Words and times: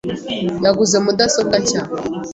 Yaguze 0.65 0.95
mudasobwa 1.05 1.55
nshya. 1.63 1.81